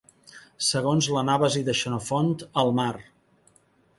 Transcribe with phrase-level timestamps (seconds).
[0.67, 2.33] Segons l'Anàbasi de Xenofont,
[2.65, 2.91] el mar!